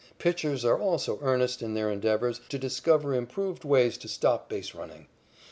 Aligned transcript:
Pitchers 0.17 0.65
are 0.65 0.79
also 0.79 1.19
earnest 1.21 1.61
in 1.61 1.75
their 1.75 1.91
endeavors 1.91 2.41
to 2.49 2.57
discover 2.57 3.13
improved 3.13 3.63
ways 3.63 3.99
to 3.99 4.07
stop 4.07 4.49
base 4.49 4.73
running. 4.73 5.05